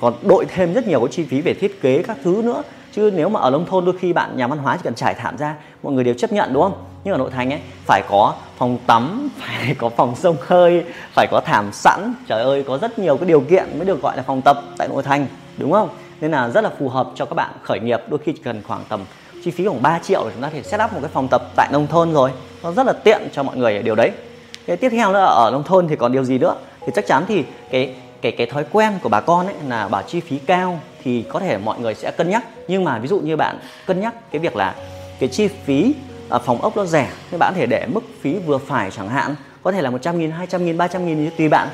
còn 0.00 0.14
đội 0.22 0.44
thêm 0.48 0.74
rất 0.74 0.88
nhiều 0.88 1.00
cái 1.00 1.08
chi 1.12 1.24
phí 1.30 1.40
về 1.40 1.54
thiết 1.54 1.82
kế 1.82 2.02
các 2.02 2.16
thứ 2.24 2.42
nữa. 2.44 2.62
Chứ 2.92 3.10
nếu 3.14 3.28
mà 3.28 3.40
ở 3.40 3.50
nông 3.50 3.66
thôn 3.66 3.84
đôi 3.84 3.98
khi 3.98 4.12
bạn 4.12 4.36
nhà 4.36 4.46
văn 4.46 4.58
hóa 4.58 4.76
chỉ 4.76 4.82
cần 4.84 4.94
trải 4.94 5.14
thảm 5.14 5.36
ra 5.38 5.54
mọi 5.82 5.92
người 5.92 6.04
đều 6.04 6.14
chấp 6.14 6.32
nhận 6.32 6.52
đúng 6.52 6.62
không? 6.62 6.84
Nhưng 7.04 7.14
ở 7.14 7.18
nội 7.18 7.30
thành 7.30 7.52
ấy 7.52 7.60
phải 7.86 8.02
có 8.08 8.34
phòng 8.56 8.78
tắm 8.86 9.28
phải 9.38 9.74
có 9.78 9.88
phòng 9.88 10.16
sông 10.16 10.36
hơi 10.40 10.84
phải 11.12 11.26
có 11.30 11.40
thảm 11.40 11.72
sẵn. 11.72 12.14
Trời 12.28 12.42
ơi 12.42 12.64
có 12.66 12.78
rất 12.78 12.98
nhiều 12.98 13.16
cái 13.16 13.26
điều 13.28 13.40
kiện 13.40 13.64
mới 13.76 13.86
được 13.86 14.02
gọi 14.02 14.16
là 14.16 14.22
phòng 14.22 14.42
tập 14.42 14.62
tại 14.78 14.88
nội 14.88 15.02
thành 15.02 15.26
đúng 15.56 15.72
không? 15.72 15.88
Nên 16.20 16.30
là 16.30 16.48
rất 16.48 16.64
là 16.64 16.70
phù 16.78 16.88
hợp 16.88 17.10
cho 17.14 17.24
các 17.24 17.34
bạn 17.34 17.50
khởi 17.62 17.80
nghiệp 17.80 18.00
đôi 18.08 18.18
khi 18.24 18.32
chỉ 18.32 18.42
cần 18.44 18.62
khoảng 18.66 18.84
tầm 18.88 19.04
chi 19.44 19.50
phí 19.50 19.66
khoảng 19.66 19.82
3 19.82 19.98
triệu 19.98 20.24
để 20.24 20.30
chúng 20.34 20.42
ta 20.42 20.50
thể 20.50 20.62
set 20.62 20.80
up 20.84 20.92
một 20.92 20.98
cái 21.02 21.10
phòng 21.12 21.28
tập 21.30 21.42
tại 21.56 21.68
nông 21.72 21.86
thôn 21.86 22.12
rồi. 22.12 22.30
Nó 22.62 22.72
rất 22.72 22.86
là 22.86 22.92
tiện 22.92 23.28
cho 23.32 23.42
mọi 23.42 23.56
người 23.56 23.76
ở 23.76 23.82
điều 23.82 23.94
đấy. 23.94 24.10
Cái 24.66 24.76
tiếp 24.76 24.88
theo 24.88 25.12
nữa 25.12 25.20
là 25.20 25.26
ở 25.26 25.50
nông 25.52 25.64
thôn 25.64 25.88
thì 25.88 25.96
còn 25.96 26.12
điều 26.12 26.24
gì 26.24 26.38
nữa? 26.38 26.56
Thì 26.80 26.92
chắc 26.94 27.06
chắn 27.06 27.24
thì 27.28 27.44
cái 27.70 27.94
cái 28.22 28.32
cái 28.32 28.46
thói 28.46 28.64
quen 28.72 28.92
của 29.02 29.08
bà 29.08 29.20
con 29.20 29.46
ấy 29.46 29.54
là 29.68 29.88
bảo 29.88 30.02
chi 30.02 30.20
phí 30.20 30.38
cao 30.38 30.80
thì 31.02 31.24
có 31.28 31.40
thể 31.40 31.58
mọi 31.58 31.80
người 31.80 31.94
sẽ 31.94 32.10
cân 32.10 32.30
nhắc. 32.30 32.44
Nhưng 32.68 32.84
mà 32.84 32.98
ví 32.98 33.08
dụ 33.08 33.20
như 33.20 33.36
bạn 33.36 33.58
cân 33.86 34.00
nhắc 34.00 34.14
cái 34.30 34.38
việc 34.38 34.56
là 34.56 34.74
cái 35.18 35.28
chi 35.28 35.48
phí 35.48 35.94
ở 36.28 36.38
phòng 36.38 36.62
ốc 36.62 36.76
nó 36.76 36.84
rẻ 36.84 37.10
thì 37.30 37.38
bạn 37.38 37.52
có 37.54 37.58
thể 37.58 37.66
để 37.66 37.86
mức 37.86 38.04
phí 38.20 38.38
vừa 38.38 38.58
phải 38.58 38.90
chẳng 38.90 39.08
hạn 39.08 39.34
có 39.62 39.72
thể 39.72 39.82
là 39.82 39.90
100 39.90 40.18
nghìn, 40.18 40.30
200 40.30 40.64
nghìn, 40.64 40.78
300 40.78 41.06
nghìn 41.06 41.30
tùy 41.38 41.48
bạn. 41.48 41.68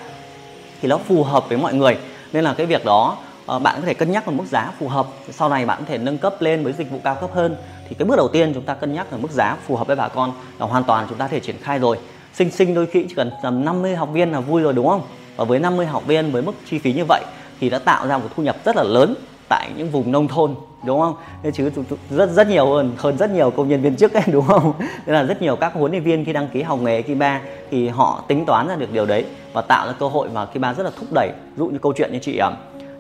Thì 0.83 0.89
nó 0.89 0.99
phù 0.99 1.23
hợp 1.23 1.49
với 1.49 1.59
mọi 1.59 1.75
người. 1.75 1.97
Nên 2.33 2.45
là 2.45 2.55
cái 2.55 2.67
việc 2.67 2.85
đó 2.85 3.17
Ờ, 3.51 3.59
bạn 3.59 3.77
có 3.81 3.87
thể 3.87 3.95
cân 3.95 4.13
nhắc 4.13 4.27
một 4.27 4.33
mức 4.37 4.45
giá 4.47 4.73
phù 4.79 4.89
hợp. 4.89 5.07
Sau 5.31 5.49
này 5.49 5.67
bạn 5.67 5.79
có 5.79 5.85
thể 5.89 5.99
nâng 5.99 6.19
cấp 6.19 6.35
lên 6.41 6.65
với 6.65 6.73
dịch 6.73 6.91
vụ 6.91 6.99
cao 7.05 7.15
cấp 7.21 7.31
hơn. 7.35 7.57
Thì 7.89 7.95
cái 7.99 8.07
bước 8.07 8.17
đầu 8.17 8.29
tiên 8.29 8.55
chúng 8.55 8.63
ta 8.63 8.75
cân 8.75 8.93
nhắc 8.93 9.13
là 9.13 9.19
mức 9.19 9.31
giá 9.31 9.57
phù 9.67 9.77
hợp 9.77 9.87
với 9.87 9.97
bà 9.97 10.09
con 10.09 10.33
là 10.59 10.67
hoàn 10.67 10.85
toàn 10.85 11.07
chúng 11.09 11.19
ta 11.19 11.25
có 11.25 11.29
thể 11.29 11.41
triển 11.41 11.57
khai 11.63 11.79
rồi. 11.79 11.99
Sinh 12.35 12.51
sinh 12.51 12.75
đôi 12.75 12.87
khi 12.87 13.05
chỉ 13.09 13.15
cần 13.15 13.31
tầm 13.43 13.65
50 13.65 13.97
học 13.97 14.09
viên 14.13 14.33
là 14.33 14.41
vui 14.41 14.63
rồi, 14.63 14.73
đúng 14.73 14.89
không? 14.89 15.03
Và 15.37 15.45
với 15.45 15.59
50 15.59 15.87
học 15.87 16.07
viên 16.07 16.33
với 16.33 16.43
mức 16.43 16.53
chi 16.71 16.79
phí 16.79 16.93
như 16.93 17.05
vậy 17.09 17.23
thì 17.61 17.71
đã 17.71 17.79
tạo 17.79 18.07
ra 18.07 18.19
một 18.19 18.29
thu 18.37 18.43
nhập 18.43 18.57
rất 18.65 18.77
là 18.77 18.83
lớn 18.83 19.15
tại 19.49 19.71
những 19.77 19.91
vùng 19.91 20.13
nông 20.13 20.29
thôn, 20.29 20.55
đúng 20.85 21.01
không? 21.01 21.15
Nên 21.43 21.53
chứ 21.53 21.71
rất 22.11 22.31
rất 22.31 22.49
nhiều 22.49 22.67
hơn 22.67 22.93
hơn 22.99 23.19
rất 23.19 23.31
nhiều 23.31 23.51
công 23.51 23.69
nhân 23.69 23.83
viên 23.83 23.97
chức 23.97 24.13
ấy, 24.13 24.23
đúng 24.33 24.47
không? 24.47 24.73
Nên 25.07 25.15
là 25.15 25.23
rất 25.23 25.43
nhiều 25.43 25.57
các 25.57 25.75
huấn 25.75 25.91
luyện 25.91 26.03
viên 26.03 26.25
khi 26.25 26.33
đăng 26.33 26.49
ký 26.49 26.63
học 26.63 26.79
nghề 26.83 27.03
Kiba 27.03 27.41
thì 27.71 27.89
họ 27.89 28.25
tính 28.29 28.45
toán 28.47 28.69
ra 28.69 28.77
được 28.77 28.93
điều 28.93 29.07
đấy 29.07 29.25
và 29.53 29.63
tạo 29.63 29.87
ra 29.87 29.93
cơ 29.99 30.09
hội 30.09 30.29
và 30.29 30.47
Kiba 30.47 30.75
rất 30.75 30.83
là 30.83 30.91
thúc 30.99 31.09
đẩy. 31.15 31.29
Ví 31.29 31.59
dụ 31.59 31.67
như 31.67 31.79
câu 31.79 31.93
chuyện 31.97 32.13
như 32.13 32.19
chị 32.19 32.41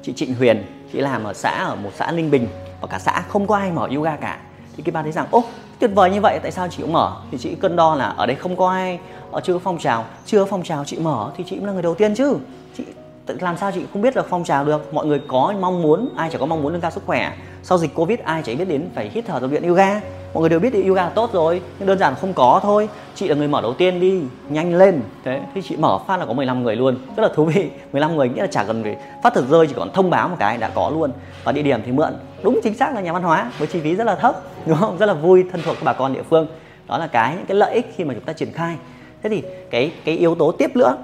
chị 0.02 0.12
Trịnh 0.12 0.34
Huyền, 0.34 0.64
chị 0.92 1.00
làm 1.00 1.24
ở 1.24 1.32
xã, 1.34 1.50
ở 1.50 1.76
một 1.76 1.90
xã 1.96 2.12
Linh 2.12 2.30
Bình, 2.30 2.48
và 2.80 2.88
cả 2.88 2.98
xã 2.98 3.22
không 3.28 3.46
có 3.46 3.56
ai 3.56 3.70
mở 3.72 3.88
yoga 3.94 4.16
cả. 4.16 4.38
Thì 4.76 4.82
cái 4.82 4.92
bà 4.92 5.02
thấy 5.02 5.12
rằng, 5.12 5.26
ô, 5.30 5.44
tuyệt 5.78 5.90
vời 5.94 6.10
như 6.10 6.20
vậy, 6.20 6.38
tại 6.42 6.52
sao 6.52 6.68
chị 6.68 6.82
cũng 6.82 6.92
mở? 6.92 7.16
Thì 7.30 7.38
chị 7.38 7.54
cân 7.54 7.76
đo 7.76 7.94
là, 7.94 8.06
ở 8.06 8.26
đây 8.26 8.36
không 8.36 8.56
có 8.56 8.70
ai 8.70 8.98
ở 9.30 9.40
chưa 9.40 9.52
có 9.52 9.58
phong 9.58 9.78
trào. 9.78 10.04
Chưa 10.26 10.44
phong 10.44 10.62
trào 10.62 10.84
chị 10.84 10.98
mở, 10.98 11.30
thì 11.36 11.44
chị 11.46 11.56
cũng 11.56 11.66
là 11.66 11.72
người 11.72 11.82
đầu 11.82 11.94
tiên 11.94 12.14
chứ. 12.14 12.36
Chị 12.76 12.84
làm 13.26 13.56
sao 13.56 13.72
chị 13.72 13.80
không 13.92 14.02
biết 14.02 14.14
được 14.14 14.26
phong 14.30 14.44
trào 14.44 14.64
được? 14.64 14.94
Mọi 14.94 15.06
người 15.06 15.20
có 15.28 15.54
mong 15.60 15.82
muốn, 15.82 16.08
ai 16.16 16.30
chẳng 16.30 16.40
có 16.40 16.46
mong 16.46 16.62
muốn 16.62 16.72
nâng 16.72 16.80
cao 16.80 16.90
sức 16.90 17.02
khỏe. 17.06 17.32
Sau 17.62 17.78
dịch 17.78 17.94
covid, 17.94 18.18
ai 18.24 18.42
chả 18.42 18.54
biết 18.54 18.64
đến 18.64 18.88
phải 18.94 19.10
hít 19.14 19.24
thở 19.26 19.38
tập 19.40 19.50
luyện 19.50 19.68
yoga 19.68 20.00
mọi 20.34 20.40
người 20.40 20.48
đều 20.48 20.60
biết 20.60 20.70
thì 20.72 20.86
yoga 20.86 21.02
là 21.02 21.10
tốt 21.10 21.32
rồi, 21.32 21.62
nhưng 21.78 21.88
đơn 21.88 21.98
giản 21.98 22.14
không 22.20 22.32
có 22.32 22.60
thôi. 22.62 22.88
Chị 23.14 23.28
là 23.28 23.34
người 23.34 23.48
mở 23.48 23.60
đầu 23.60 23.74
tiên 23.74 24.00
đi, 24.00 24.20
nhanh 24.48 24.74
lên. 24.74 25.02
Thế 25.24 25.40
thì 25.54 25.62
chị 25.62 25.76
mở 25.76 25.98
phát 26.06 26.16
là 26.16 26.26
có 26.26 26.32
15 26.32 26.62
người 26.62 26.76
luôn. 26.76 26.96
Rất 27.16 27.22
là 27.22 27.28
thú 27.34 27.44
vị 27.44 27.70
15 27.92 28.16
người 28.16 28.28
nghĩa 28.28 28.40
là 28.40 28.46
chả 28.46 28.64
cần 28.64 28.82
phải 28.82 28.96
phát 29.22 29.34
thực 29.34 29.48
rơi, 29.48 29.66
chỉ 29.66 29.74
còn 29.76 29.92
thông 29.92 30.10
báo 30.10 30.28
một 30.28 30.36
cái 30.38 30.58
đã 30.58 30.70
có 30.74 30.90
luôn. 30.90 31.10
Và 31.44 31.52
địa 31.52 31.62
điểm 31.62 31.80
thì 31.86 31.92
mượn, 31.92 32.12
đúng 32.42 32.60
chính 32.62 32.74
xác 32.74 32.94
là 32.94 33.00
nhà 33.00 33.12
văn 33.12 33.22
hóa, 33.22 33.50
với 33.58 33.68
chi 33.68 33.80
phí 33.80 33.94
rất 33.94 34.04
là 34.04 34.14
thấp, 34.14 34.42
đúng 34.66 34.76
không? 34.76 34.98
Rất 34.98 35.06
là 35.06 35.14
vui, 35.14 35.44
thân 35.52 35.62
thuộc 35.64 35.76
với 35.76 35.84
bà 35.84 35.92
con 35.92 36.12
địa 36.12 36.22
phương. 36.30 36.46
Đó 36.86 36.98
là 36.98 37.06
cái, 37.06 37.34
những 37.36 37.46
cái 37.46 37.56
lợi 37.56 37.74
ích 37.74 37.94
khi 37.96 38.04
mà 38.04 38.14
chúng 38.14 38.24
ta 38.24 38.32
triển 38.32 38.52
khai. 38.52 38.76
Thế 39.22 39.28
thì 39.28 39.42
cái 39.70 39.92
cái 40.04 40.16
yếu 40.16 40.34
tố 40.34 40.52
tiếp 40.52 40.76
nữa 40.76 40.96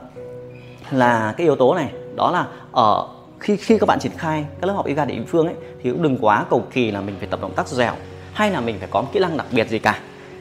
là 0.91 1.35
cái 1.37 1.45
yếu 1.45 1.57
tố 1.57 1.75
này, 1.75 1.89
đó 2.17 2.31
là 2.31 2.47
ở 2.73 3.09
khi 3.41 3.57
khi 3.57 3.79
các 3.79 3.87
bạn 3.87 3.99
triển 3.99 4.13
khai 4.17 4.45
các 4.61 4.67
lớp 4.67 4.73
học 4.73 4.87
yoga 4.87 5.05
địa 5.05 5.23
phương 5.27 5.47
ấy, 5.47 5.55
thì 5.83 5.91
cũng 5.91 6.03
đừng 6.03 6.19
quá 6.21 6.45
cầu 6.51 6.65
kỳ 6.73 6.91
là 6.91 7.01
mình 7.01 7.15
phải 7.19 7.29
tập 7.31 7.41
động 7.43 7.53
tác 7.57 7.69
dẻo 7.69 7.93
hay 8.37 8.51
là 8.51 8.61
mình 8.61 8.79
phải 8.79 8.89
có 8.91 9.03
một 9.03 9.09
kỹ 9.13 9.21
năng 9.21 9.37
đặc 9.37 9.47
biệt 9.51 9.69
gì 9.69 9.79
cả? 9.79 9.99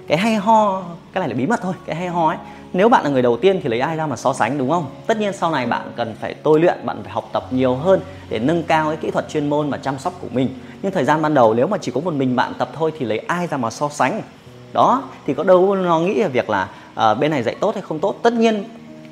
Cái 0.07 0.17
hay 0.17 0.35
ho 0.35 0.83
cái 1.13 1.19
này 1.19 1.29
là 1.29 1.35
bí 1.35 1.45
mật 1.45 1.59
thôi 1.63 1.73
cái 1.85 1.95
hay 1.95 2.07
ho 2.07 2.27
ấy. 2.27 2.37
Nếu 2.73 2.89
bạn 2.89 3.03
là 3.03 3.09
người 3.09 3.21
đầu 3.21 3.37
tiên 3.37 3.59
thì 3.63 3.69
lấy 3.69 3.79
ai 3.79 3.95
ra 3.95 4.07
mà 4.07 4.15
so 4.15 4.33
sánh 4.33 4.57
đúng 4.57 4.69
không? 4.69 4.85
Tất 5.07 5.19
nhiên 5.19 5.33
sau 5.33 5.51
này 5.51 5.65
bạn 5.65 5.91
cần 5.95 6.15
phải 6.21 6.33
tôi 6.33 6.59
luyện 6.59 6.85
bạn 6.85 7.03
phải 7.03 7.11
học 7.11 7.29
tập 7.33 7.47
nhiều 7.51 7.75
hơn 7.75 7.99
để 8.29 8.39
nâng 8.39 8.63
cao 8.63 8.87
cái 8.87 8.97
kỹ 8.97 9.11
thuật 9.11 9.29
chuyên 9.29 9.49
môn 9.49 9.69
và 9.69 9.77
chăm 9.77 9.99
sóc 9.99 10.13
của 10.21 10.27
mình. 10.31 10.49
Nhưng 10.81 10.91
thời 10.91 11.03
gian 11.03 11.21
ban 11.21 11.33
đầu 11.33 11.53
nếu 11.53 11.67
mà 11.67 11.77
chỉ 11.77 11.91
có 11.91 12.01
một 12.01 12.13
mình 12.13 12.35
bạn 12.35 12.53
tập 12.57 12.69
thôi 12.73 12.91
thì 12.99 13.05
lấy 13.05 13.17
ai 13.17 13.47
ra 13.47 13.57
mà 13.57 13.69
so 13.69 13.89
sánh? 13.89 14.21
Đó 14.73 15.03
thì 15.27 15.33
có 15.33 15.43
đâu 15.43 15.75
nó 15.75 15.99
nghĩ 15.99 16.21
về 16.21 16.29
việc 16.29 16.49
là 16.49 16.67
uh, 17.11 17.19
bên 17.19 17.31
này 17.31 17.43
dạy 17.43 17.55
tốt 17.59 17.75
hay 17.75 17.81
không 17.81 17.99
tốt? 17.99 18.15
Tất 18.23 18.33
nhiên 18.33 18.63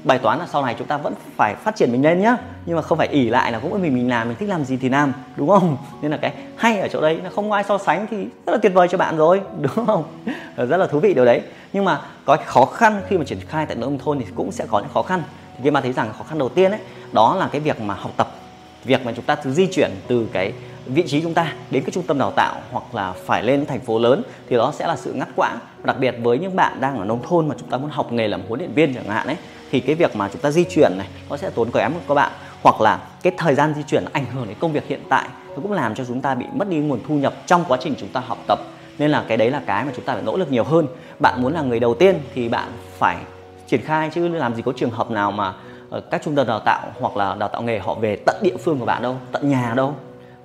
bài 0.04 0.20
toán 0.20 0.40
là 0.40 0.48
sau 0.48 0.66
này 0.66 0.76
chúng 0.78 0.88
ta 0.88 0.98
vẫn 0.98 1.14
phải 1.38 1.56
phát 1.56 1.76
triển 1.76 1.92
mình 1.92 2.04
lên 2.04 2.22
nhá. 2.22 2.38
Nhưng 2.66 2.76
mà 2.76 2.82
không 2.82 2.98
phải 2.98 3.08
ỉ 3.08 3.30
lại 3.30 3.52
là 3.52 3.60
cũng 3.60 3.82
mình 3.82 3.96
mình 3.96 4.10
làm, 4.10 4.28
mình 4.28 4.38
thích 4.40 4.50
làm 4.50 4.66
gì 4.66 4.78
thì 4.78 4.90
làm, 4.90 5.14
đúng 5.36 5.50
không? 5.50 5.78
Nên 6.02 6.12
là 6.12 6.18
cái 6.18 6.34
hay 6.56 6.80
ở 6.80 6.88
chỗ 6.88 7.02
đấy 7.02 7.20
là 7.24 7.30
không 7.30 7.50
có 7.50 7.56
ai 7.56 7.64
so 7.64 7.78
sánh 7.78 8.08
thì 8.12 8.18
rất 8.18 8.54
là 8.54 8.58
tuyệt 8.58 8.74
vời 8.74 8.88
cho 8.88 8.98
bạn 8.98 9.18
rồi, 9.18 9.42
đúng 9.62 9.86
không? 9.86 10.04
Rất 10.58 10.78
là 10.78 10.88
thú 10.88 11.00
vị 11.00 11.14
điều 11.14 11.26
đấy. 11.26 11.42
Nhưng 11.74 11.86
mà 11.86 12.02
có 12.26 12.38
khó 12.46 12.66
khăn 12.66 13.02
khi 13.08 13.18
mà 13.18 13.26
triển 13.26 13.40
khai 13.48 13.66
tại 13.66 13.76
nông 13.76 13.98
thôn 13.98 14.20
thì 14.20 14.26
cũng 14.36 14.52
sẽ 14.52 14.66
có 14.68 14.80
những 14.80 14.90
khó 14.94 15.02
khăn. 15.02 15.24
Thì 15.58 15.64
cái 15.64 15.72
mà 15.72 15.82
thấy 15.82 15.94
rằng 15.94 16.14
khó 16.18 16.24
khăn 16.24 16.40
đầu 16.40 16.50
tiên 16.50 16.72
ấy, 16.72 16.80
đó 17.12 17.36
là 17.36 17.50
cái 17.52 17.62
việc 17.62 17.82
mà 17.82 17.94
học 17.94 18.12
tập, 18.18 18.32
việc 18.86 19.06
mà 19.06 19.12
chúng 19.16 19.26
ta 19.26 19.38
di 19.44 19.68
chuyển 19.68 19.92
từ 20.08 20.28
cái 20.34 20.54
vị 20.86 21.04
trí 21.08 21.22
chúng 21.22 21.34
ta 21.34 21.54
đến 21.72 21.84
cái 21.84 21.92
trung 21.92 22.04
tâm 22.08 22.18
đào 22.18 22.32
tạo 22.32 22.56
hoặc 22.72 22.96
là 22.96 23.14
phải 23.26 23.44
lên 23.44 23.66
thành 23.66 23.80
phố 23.80 24.00
lớn 24.00 24.24
thì 24.50 24.56
đó 24.56 24.74
sẽ 24.76 24.88
là 24.88 24.96
sự 24.96 25.14
ngắt 25.14 25.28
quãng. 25.36 25.58
Đặc 25.84 25.98
biệt 26.00 26.16
với 26.24 26.40
những 26.40 26.56
bạn 26.56 26.82
đang 26.82 27.00
ở 27.00 27.06
nông 27.06 27.24
thôn 27.24 27.48
mà 27.48 27.56
chúng 27.60 27.70
ta 27.70 27.78
muốn 27.78 27.90
học 27.90 28.12
nghề 28.12 28.28
làm 28.28 28.42
huấn 28.48 28.60
luyện 28.60 28.74
viên 28.74 28.94
chẳng 28.94 29.08
hạn 29.08 29.28
ấy 29.28 29.38
thì 29.74 29.80
cái 29.80 29.96
việc 29.96 30.16
mà 30.16 30.30
chúng 30.34 30.42
ta 30.42 30.52
di 30.52 30.64
chuyển 30.64 30.98
này, 30.98 31.08
nó 31.30 31.38
sẽ 31.38 31.50
tốn 31.50 31.72
kém 31.72 31.94
của 31.94 32.00
các 32.08 32.14
bạn. 32.14 32.32
Hoặc 32.62 32.82
là 32.82 33.00
cái 33.24 33.34
thời 33.38 33.56
gian 33.56 33.74
di 33.76 33.84
chuyển 33.84 34.06
ảnh 34.14 34.26
hưởng 34.26 34.48
đến 34.48 34.58
công 34.60 34.72
việc 34.72 34.88
hiện 34.88 35.00
tại, 35.10 35.28
nó 35.50 35.56
cũng 35.62 35.72
làm 35.72 35.96
cho 35.96 36.06
chúng 36.06 36.22
ta 36.22 36.36
bị 36.36 36.46
mất 36.54 36.70
đi 36.70 36.78
nguồn 36.78 37.00
thu 37.08 37.16
nhập 37.16 37.34
trong 37.46 37.66
quá 37.68 37.78
trình 37.82 37.96
chúng 38.00 38.10
ta 38.10 38.20
học 38.20 38.38
tập. 38.48 38.60
Nên 38.98 39.12
là 39.12 39.24
cái 39.28 39.38
đấy 39.38 39.52
là 39.52 39.62
cái 39.66 39.86
mà 39.86 39.92
chúng 39.96 40.06
ta 40.06 40.14
phải 40.14 40.24
nỗ 40.24 40.38
lực 40.38 40.52
nhiều 40.52 40.64
hơn. 40.64 40.88
Bạn 41.20 41.42
muốn 41.42 41.54
là 41.54 41.62
người 41.62 41.80
đầu 41.80 41.94
tiên 41.94 42.20
thì 42.34 42.50
bạn 42.50 42.68
phải 42.98 43.18
triển 43.68 43.82
khai, 43.82 44.10
chứ 44.14 44.28
làm 44.28 44.56
gì 44.56 44.62
có 44.62 44.74
trường 44.76 44.92
hợp 44.92 45.12
nào 45.12 45.32
mà 45.32 45.54
ờ, 45.90 46.02
các 46.12 46.22
trung 46.24 46.36
tâm 46.36 46.48
đào 46.48 46.60
tạo 46.60 46.88
hoặc 47.00 47.18
là 47.18 47.36
đào 47.36 47.50
tạo 47.50 47.62
nghề 47.62 47.80
họ 47.80 47.94
về 47.94 48.18
tận 48.26 48.36
địa 48.44 48.58
phương 48.64 48.80
của 48.80 48.86
bạn 48.86 49.02
đâu, 49.02 49.18
tận 49.32 49.50
nhà 49.50 49.74
đâu. 49.76 49.96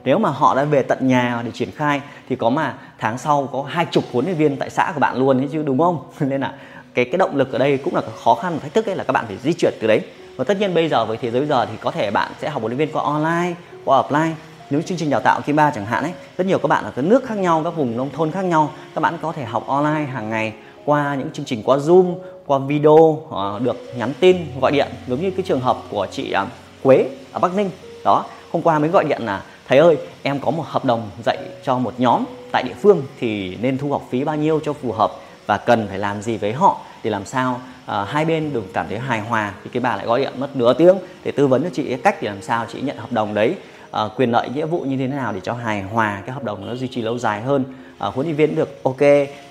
Nếu 0.05 0.19
mà 0.19 0.29
họ 0.31 0.55
đã 0.55 0.65
về 0.65 0.83
tận 0.83 1.09
nhà 1.09 1.43
để 1.45 1.51
triển 1.55 1.71
khai, 1.71 2.01
thì 2.29 2.37
có 2.37 2.51
mà 2.51 2.75
tháng 2.99 3.19
sau 3.19 3.49
có 3.53 3.63
hai 3.69 3.87
chục 3.91 4.05
huấn 4.13 4.25
luyện 4.25 4.37
viên 4.37 4.57
tại 4.57 4.71
xã 4.71 4.93
của 4.95 5.01
bạn 5.01 5.17
luôn 5.17 5.39
ấy 5.39 5.49
chứ, 5.53 5.63
đúng 5.63 5.79
không? 5.79 5.99
Nên 6.21 6.41
là 6.41 6.53
cái 6.99 7.05
cái 7.05 7.19
động 7.19 7.37
lực 7.37 7.53
ở 7.53 7.59
đây 7.59 7.79
cũng 7.79 7.95
là 7.95 8.03
khó 8.25 8.35
khăn 8.35 8.53
và 8.53 8.59
thách 8.59 8.75
thức 8.75 8.87
ấy 8.87 8.97
là 8.97 9.05
các 9.05 9.12
bạn 9.12 9.25
phải 9.27 9.37
di 9.43 9.53
chuyển 9.53 9.73
từ 9.81 9.89
đấy. 9.89 10.00
Và 10.37 10.45
tất 10.45 10.61
nhiên 10.61 10.75
bây 10.75 10.89
giờ 10.89 11.05
với 11.05 11.17
thế 11.17 11.31
giới 11.31 11.41
bây 11.41 11.49
giờ 11.49 11.67
thì 11.67 11.73
có 11.81 11.91
thể 11.91 12.11
bạn 12.11 12.33
sẽ 12.41 12.50
học 12.50 12.62
huấn 12.62 12.73
luyện 12.73 12.79
viên 12.79 12.93
qua 12.93 13.03
online, 13.03 13.55
qua 13.85 14.03
offline. 14.03 14.33
Nếu 14.71 14.83
chương 14.83 14.99
trình 14.99 15.11
đào 15.11 15.21
tạo 15.21 15.41
kim 15.41 15.56
ba 15.56 15.71
chẳng 15.75 15.87
hạn 15.87 16.03
ấy, 16.03 16.12
rất 16.39 16.47
nhiều 16.47 16.59
các 16.59 16.67
bạn 16.69 16.85
ở 16.85 16.93
các 16.97 17.05
nước 17.05 17.25
khác 17.27 17.39
nhau, 17.39 17.61
các 17.65 17.77
vùng 17.77 17.97
nông 17.97 18.11
thôn 18.11 18.31
khác 18.31 18.45
nhau, 18.45 18.71
các 18.95 19.00
bạn 19.00 19.19
có 19.23 19.33
thể 19.33 19.45
học 19.45 19.67
online 19.67 20.05
hàng 20.05 20.31
ngày 20.31 20.53
qua 20.85 21.15
những 21.15 21.31
chương 21.33 21.47
trình 21.47 21.62
qua 21.65 21.77
zoom, 21.77 22.15
qua 22.47 22.59
video 22.59 23.23
ờ, 23.31 23.61
được 23.62 23.77
nhắn 23.97 24.12
tin, 24.21 24.37
gọi 24.61 24.73
điện. 24.73 24.89
Giống 25.09 25.21
như 25.21 25.31
cái 25.31 25.45
trường 25.49 25.61
hợp 25.61 25.79
của 25.91 26.06
chị 26.11 26.33
ờ, 26.33 26.47
Quế 26.83 27.09
ở 27.33 27.39
Bắc 27.39 27.55
Ninh. 27.55 27.71
Đó, 28.05 28.25
hôm 28.53 28.62
qua 28.62 28.79
mới 28.79 28.89
gọi 28.89 29.05
điện 29.05 29.23
là, 29.25 29.43
thầy 29.69 29.79
ơi, 29.79 29.97
em 30.23 30.41
có 30.41 30.50
một 30.50 30.65
hợp 30.67 30.85
đồng 30.85 31.11
dạy 31.25 31.39
cho 31.65 31.79
một 31.79 31.95
nhóm 31.99 32.25
tại 32.53 32.62
địa 32.62 32.75
phương 32.83 33.03
thì 33.21 33.56
nên 33.61 33.79
thu 33.79 33.91
học 33.91 34.03
phí 34.11 34.25
bao 34.25 34.37
nhiêu 34.37 34.61
cho 34.65 34.73
phù 34.73 34.93
hợp 34.93 35.12
và 35.47 35.56
cần 35.56 35.89
phải 35.89 35.99
làm 35.99 36.23
gì 36.23 36.37
với 36.37 36.53
họ? 36.53 36.81
Thì 37.03 37.11
làm 37.11 37.25
sao 37.25 37.61
uh, 37.85 38.09
hai 38.09 38.25
bên 38.25 38.53
được 38.53 38.65
cảm 38.73 38.87
thấy 38.89 38.99
hài 38.99 39.21
hòa 39.21 39.53
thì 39.65 39.71
cái 39.73 39.81
bà 39.81 39.97
lại 39.97 40.06
gọi 40.06 40.21
điện 40.21 40.33
mất 40.37 40.56
nửa 40.56 40.75
tiếng. 40.75 40.97
Để 41.25 41.33
tư 41.33 41.47
vấn 41.47 41.62
cho 41.62 41.71
chị 41.73 41.97
cách 41.97 42.23
để 42.23 42.29
làm 42.29 42.43
sao 42.43 42.67
chị 42.73 42.81
nhận 42.81 42.97
hợp 42.97 43.12
đồng 43.12 43.35
đấy. 43.35 43.55
Uh, 44.05 44.12
quyền 44.17 44.31
lợi 44.31 44.49
nghĩa 44.49 44.67
vụ 44.67 44.81
như 44.81 44.97
thế 44.97 45.06
nào 45.06 45.33
để 45.33 45.41
cho 45.41 45.53
hài 45.53 45.83
hòa 45.83 46.23
cái 46.27 46.35
hợp 46.35 46.45
đồng 46.45 46.67
nó 46.67 46.75
duy 46.75 46.89
trì 46.89 47.03
lâu 47.03 47.19
dài 47.19 47.43
hơn. 47.43 47.65
Uh, 48.09 48.15
huấn 48.15 48.27
luyện 48.27 48.37
viên 48.37 48.56
được 48.56 48.83
ok 48.83 49.03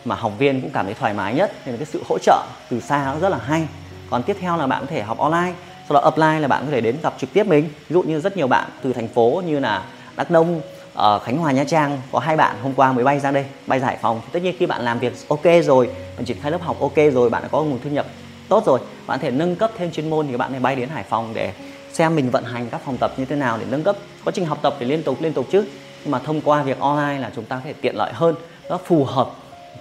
mà 0.05 0.15
học 0.15 0.31
viên 0.37 0.61
cũng 0.61 0.71
cảm 0.73 0.85
thấy 0.85 0.93
thoải 0.93 1.13
mái 1.13 1.33
nhất. 1.33 1.51
Nên 1.65 1.75
là 1.75 1.77
cái 1.77 1.85
sự 1.85 2.03
hỗ 2.09 2.17
trợ 2.17 2.43
từ 2.69 2.79
xa 2.79 3.05
nó 3.05 3.19
rất 3.19 3.29
là 3.29 3.37
hay. 3.37 3.67
Còn 4.09 4.23
tiếp 4.23 4.37
theo 4.39 4.57
là 4.57 4.67
bạn 4.67 4.81
có 4.81 4.87
thể 4.89 5.01
học 5.01 5.17
online 5.17 5.53
sau 5.89 6.01
đó 6.01 6.11
offline 6.11 6.39
là 6.39 6.47
bạn 6.47 6.65
có 6.65 6.71
thể 6.71 6.81
đến 6.81 6.95
gặp 7.03 7.13
trực 7.17 7.33
tiếp 7.33 7.47
mình. 7.47 7.63
Ví 7.63 7.93
dụ 7.93 8.03
như 8.03 8.19
rất 8.19 8.37
nhiều 8.37 8.47
bạn 8.47 8.69
từ 8.81 8.93
thành 8.93 9.07
phố 9.07 9.41
như 9.45 9.59
là 9.59 9.83
đắk 10.15 10.31
nông 10.31 10.61
ở 10.97 11.19
Khánh 11.19 11.37
Hòa 11.37 11.51
Nha 11.51 11.63
Trang 11.63 12.01
có 12.11 12.19
hai 12.19 12.37
bạn 12.37 12.55
hôm 12.61 12.73
qua 12.73 12.93
mới 12.93 13.03
bay 13.03 13.19
ra 13.19 13.31
đây 13.31 13.45
bay 13.67 13.79
giải 13.79 13.97
phòng 14.01 14.21
tất 14.31 14.43
nhiên 14.43 14.55
khi 14.59 14.65
bạn 14.65 14.81
làm 14.81 14.99
việc 14.99 15.13
ok 15.29 15.45
rồi 15.63 15.89
bạn 16.15 16.25
triển 16.25 16.37
khai 16.41 16.51
lớp 16.51 16.61
học 16.61 16.79
ok 16.79 16.95
rồi 17.13 17.29
bạn 17.29 17.41
đã 17.41 17.47
có 17.47 17.63
nguồn 17.63 17.79
thu 17.83 17.89
nhập 17.89 18.05
tốt 18.49 18.63
rồi 18.65 18.79
bạn 19.07 19.19
thể 19.19 19.31
nâng 19.31 19.55
cấp 19.55 19.71
thêm 19.77 19.91
chuyên 19.91 20.09
môn 20.09 20.27
thì 20.27 20.37
bạn 20.37 20.51
này 20.51 20.59
bay 20.59 20.75
đến 20.75 20.89
Hải 20.89 21.03
Phòng 21.03 21.31
để 21.33 21.53
xem 21.93 22.15
mình 22.15 22.29
vận 22.29 22.43
hành 22.43 22.69
các 22.69 22.81
phòng 22.85 22.97
tập 22.97 23.13
như 23.17 23.25
thế 23.25 23.35
nào 23.35 23.57
để 23.57 23.65
nâng 23.69 23.83
cấp. 23.83 23.95
Quá 24.23 24.31
trình 24.35 24.45
học 24.45 24.59
tập 24.61 24.75
để 24.79 24.85
liên 24.85 25.03
tục 25.03 25.17
liên 25.21 25.33
tục 25.33 25.45
chứ. 25.51 25.65
Nhưng 26.03 26.11
mà 26.11 26.19
thông 26.19 26.41
qua 26.41 26.63
việc 26.63 26.79
online 26.79 27.19
là 27.19 27.31
chúng 27.35 27.45
ta 27.45 27.55
có 27.55 27.61
thể 27.63 27.73
tiện 27.73 27.95
lợi 27.95 28.11
hơn 28.13 28.35
nó 28.69 28.77
phù 28.77 29.05
hợp 29.05 29.31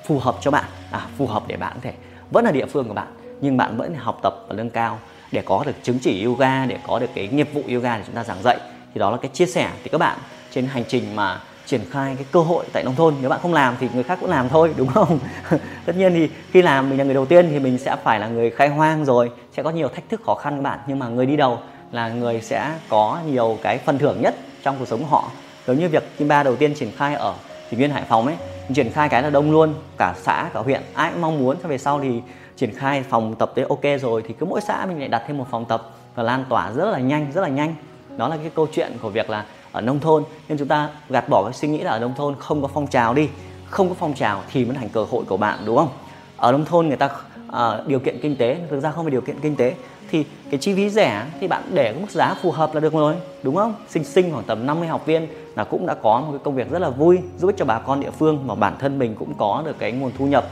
phù 0.07 0.19
hợp 0.19 0.37
cho 0.41 0.51
bạn. 0.51 0.65
À, 0.91 1.07
phù 1.19 1.27
hợp 1.27 1.43
để 1.47 1.57
bạn 1.57 1.73
có 1.75 1.81
thể 1.83 1.93
vẫn 2.31 2.45
là 2.45 2.51
địa 2.51 2.67
phương 2.67 2.89
của 2.89 2.95
bạn 2.95 3.09
nhưng 3.41 3.57
bạn 3.57 3.77
vẫn 3.77 3.95
học 3.95 4.19
tập 4.23 4.45
và 4.49 4.55
nâng 4.55 4.71
cao 4.71 4.99
để 5.33 5.43
có 5.45 5.63
được 5.67 5.75
chứng 5.83 5.99
chỉ 5.99 6.25
yoga 6.25 6.67
để 6.67 6.79
có 6.87 6.99
được 6.99 7.11
cái 7.15 7.29
nghiệp 7.29 7.49
vụ 7.55 7.63
yoga 7.73 7.97
để 7.97 8.03
chúng 8.07 8.15
ta 8.15 8.25
giảng 8.25 8.43
dạy. 8.43 8.59
Thì 8.95 8.99
đó 8.99 9.11
là 9.11 9.17
cái 9.17 9.31
chia 9.35 9.47
sẻ 9.47 9.71
thì 9.83 9.89
các 9.89 9.99
bạn 9.99 10.19
trên 10.57 10.67
hành 10.67 10.85
trình 10.89 11.17
mà 11.17 11.41
triển 11.67 11.81
khai 11.91 12.15
cái 12.17 12.27
cơ 12.33 12.41
hội 12.41 12.65
tại 12.73 12.85
nông 12.85 12.95
thôn. 12.95 13.15
Nếu 13.21 13.31
bạn 13.31 13.41
không 13.43 13.55
làm 13.55 13.77
thì 13.81 13.89
người 13.95 14.03
khác 14.03 14.19
cũng 14.21 14.31
làm 14.31 14.49
thôi, 14.49 14.75
đúng 14.77 14.89
không? 14.89 15.19
Tất 15.87 15.97
nhiên 15.97 16.15
thì 16.15 16.31
khi 16.51 16.63
làm 16.63 16.91
mình 16.91 16.99
là 16.99 17.05
người 17.05 17.15
đầu 17.15 17.27
tiên 17.27 17.49
thì 17.51 17.59
mình 17.59 17.79
sẽ 17.79 17.97
phải 18.05 18.21
là 18.21 18.29
người 18.29 18.51
khai 18.51 18.69
hoang 18.69 19.05
rồi, 19.05 19.31
sẽ 19.57 19.63
có 19.63 19.71
nhiều 19.71 19.89
thách 19.89 20.09
thức 20.09 20.21
khó 20.27 20.35
khăn 20.35 20.57
các 20.57 20.63
bạn. 20.63 20.79
Nhưng 20.87 20.99
mà 20.99 21.09
người 21.09 21.27
đi 21.27 21.37
đầu 21.37 21.59
là 21.93 22.09
người 22.09 22.41
sẽ 22.41 22.71
có 22.89 23.19
nhiều 23.27 23.59
cái 23.63 23.79
phần 23.79 23.99
thưởng 23.99 24.23
nhất 24.23 24.35
trong 24.63 24.77
cuộc 24.79 24.89
sống 24.89 25.01
của 25.01 25.07
họ. 25.07 25.31
Giống 25.67 25.79
như 25.79 25.89
việc 25.89 26.19
Kim 26.19 26.29
Ba 26.29 26.43
đầu 26.43 26.57
tiên 26.57 26.75
triển 26.75 26.91
khai 26.97 27.15
ở 27.15 27.35
Thủy 27.71 27.79
Nguyên, 27.79 27.91
Hải 27.91 28.03
Phòng 28.09 28.27
ấy, 28.27 28.37
triển 28.75 28.93
khai 28.93 29.09
cái 29.09 29.23
là 29.23 29.31
đông 29.31 29.51
luôn, 29.51 29.75
cả 29.99 30.15
xã, 30.23 30.51
cả 30.55 30.61
huyện, 30.61 30.83
ai 30.95 31.11
cũng 31.13 31.21
mong 31.21 31.39
muốn. 31.39 31.57
Cho 31.63 31.69
về 31.69 31.79
sau 31.79 32.01
thì 32.01 32.23
triển 32.57 32.75
khai 32.75 33.05
phòng 33.09 33.35
tập 33.35 33.53
tới 33.55 33.65
ok 33.69 34.01
rồi, 34.01 34.23
thì 34.29 34.35
cứ 34.39 34.47
mỗi 34.47 34.61
xã 34.61 34.87
mình 34.87 34.99
lại 34.99 35.09
đặt 35.09 35.23
thêm 35.27 35.39
một 35.39 35.47
phòng 35.51 35.65
tập 35.65 35.91
và 36.15 36.23
lan 36.23 36.45
tỏa 36.49 36.73
rất 36.73 36.91
là 36.91 36.99
nhanh, 36.99 37.27
rất 37.35 37.41
là 37.41 37.49
nhanh. 37.49 37.75
Đó 38.17 38.29
là 38.29 38.37
cái 38.37 38.51
câu 38.55 38.67
chuyện 38.73 38.93
của 39.03 39.11
việc 39.11 39.31
là 39.31 39.45
ở 39.77 39.81
nông 39.83 40.01
thôn. 40.01 40.25
Nên 40.49 40.59
chúng 40.59 40.69
ta 40.69 40.89
gạt 41.09 41.29
bỏ 41.29 41.45
cái 41.45 41.53
suy 41.53 41.69
nghĩ 41.69 41.79
là 41.79 41.91
ở 41.91 41.99
nông 41.99 42.15
thôn 42.17 42.35
không 42.39 42.63
có 42.63 42.69
phong 42.75 42.87
trào 42.87 43.15
đi. 43.15 43.29
Không 43.71 43.89
có 43.89 43.95
phong 43.99 44.15
trào 44.15 44.43
thì 44.53 44.65
mới 44.65 44.77
thành 44.77 44.89
cơ 44.89 45.05
hội 45.11 45.25
của 45.29 45.37
bạn 45.37 45.59
đúng 45.67 45.77
không? 45.77 45.89
Ở 46.37 46.53
nông 46.53 46.65
thôn 46.65 46.89
người 46.89 46.97
ta 46.97 47.11
à, 47.53 47.81
điều 47.87 47.99
kiện 47.99 48.21
kinh 48.23 48.37
tế 48.37 48.59
thực 48.71 48.81
ra 48.81 48.91
không 48.91 49.05
phải 49.05 49.11
điều 49.11 49.21
kiện 49.21 49.41
kinh 49.41 49.57
tế 49.57 49.75
thì 50.11 50.25
cái 50.51 50.61
chi 50.61 50.75
phí 50.75 50.91
rẻ 50.91 51.27
thì 51.41 51.49
bạn 51.49 51.63
để 51.75 51.93
cái 51.93 52.01
mức 52.01 52.11
giá 52.11 52.35
phù 52.43 52.51
hợp 52.51 52.75
là 52.75 52.81
được 52.81 52.93
rồi 52.93 53.15
đúng 53.43 53.57
không? 53.57 53.75
Sinh 53.89 54.05
sinh 54.05 54.33
khoảng 54.33 54.45
tầm 54.45 54.67
50 54.67 54.89
học 54.89 55.07
viên 55.07 55.27
là 55.57 55.65
cũng 55.65 55.87
đã 55.87 55.95
có 55.95 56.21
một 56.21 56.29
cái 56.31 56.41
công 56.45 56.55
việc 56.55 56.71
rất 56.71 56.79
là 56.79 56.91
vui 56.91 57.19
giúp 57.39 57.47
ích 57.47 57.57
cho 57.59 57.65
bà 57.65 57.79
con 57.79 58.01
địa 58.01 58.11
phương 58.11 58.47
mà 58.47 58.55
bản 58.55 58.75
thân 58.79 58.99
mình 58.99 59.15
cũng 59.15 59.35
có 59.39 59.63
được 59.67 59.79
cái 59.79 59.93
nguồn 59.93 60.13
thu 60.19 60.27
nhập 60.27 60.47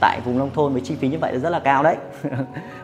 tại 0.00 0.20
vùng 0.24 0.38
nông 0.38 0.50
thôn 0.54 0.72
với 0.72 0.82
chi 0.82 0.94
phí 1.00 1.08
như 1.08 1.18
vậy 1.18 1.32
là 1.32 1.38
rất 1.38 1.50
là 1.50 1.58
cao 1.58 1.82
đấy. 1.82 1.96